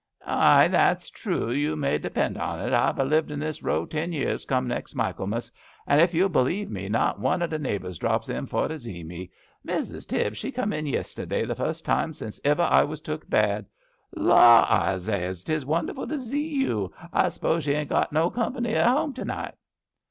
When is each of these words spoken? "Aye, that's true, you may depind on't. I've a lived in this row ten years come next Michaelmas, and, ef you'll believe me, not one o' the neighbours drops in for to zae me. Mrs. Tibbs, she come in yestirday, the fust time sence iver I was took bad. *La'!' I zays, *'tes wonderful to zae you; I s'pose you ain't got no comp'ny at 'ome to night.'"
"Aye, 0.25 0.67
that's 0.69 1.11
true, 1.11 1.51
you 1.51 1.75
may 1.75 1.99
depind 1.99 2.35
on't. 2.35 2.73
I've 2.73 2.97
a 2.97 3.03
lived 3.03 3.29
in 3.29 3.37
this 3.37 3.61
row 3.61 3.85
ten 3.85 4.11
years 4.11 4.45
come 4.45 4.67
next 4.67 4.95
Michaelmas, 4.95 5.51
and, 5.85 6.01
ef 6.01 6.15
you'll 6.15 6.27
believe 6.27 6.71
me, 6.71 6.89
not 6.89 7.19
one 7.19 7.43
o' 7.43 7.45
the 7.45 7.59
neighbours 7.59 7.99
drops 7.99 8.27
in 8.27 8.47
for 8.47 8.67
to 8.67 8.73
zae 8.79 9.05
me. 9.05 9.29
Mrs. 9.63 10.07
Tibbs, 10.07 10.39
she 10.39 10.51
come 10.51 10.73
in 10.73 10.87
yestirday, 10.87 11.45
the 11.47 11.53
fust 11.53 11.85
time 11.85 12.13
sence 12.15 12.41
iver 12.43 12.63
I 12.63 12.83
was 12.83 12.99
took 12.99 13.29
bad. 13.29 13.67
*La'!' 14.15 14.65
I 14.67 14.97
zays, 14.97 15.43
*'tes 15.43 15.65
wonderful 15.67 16.07
to 16.07 16.15
zae 16.17 16.49
you; 16.49 16.91
I 17.13 17.29
s'pose 17.29 17.67
you 17.67 17.75
ain't 17.75 17.89
got 17.89 18.11
no 18.11 18.31
comp'ny 18.31 18.73
at 18.73 18.87
'ome 18.87 19.13
to 19.13 19.23
night.'" 19.25 19.55